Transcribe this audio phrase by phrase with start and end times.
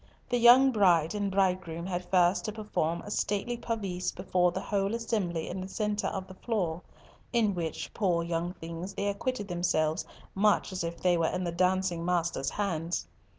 [0.29, 4.95] The young bride and bridegroom had first to perform a stately pavise before the whole
[4.95, 6.81] assembly in the centre of the floor,
[7.31, 10.03] in which, poor young things, they acquitted themselves
[10.33, 13.05] much as if they were in the dancing master's hands.